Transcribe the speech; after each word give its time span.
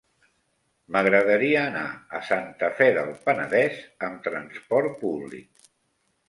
M'agradaria 0.95 1.59
anar 1.63 1.83
a 2.19 2.21
Santa 2.29 2.71
Fe 2.79 2.87
del 2.97 3.13
Penedès 3.27 3.77
amb 4.09 4.25
trasport 4.31 4.99
públic. 5.05 5.71